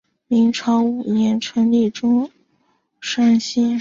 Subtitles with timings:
[0.27, 2.27] 民国五年成立钟
[2.99, 3.69] 山县。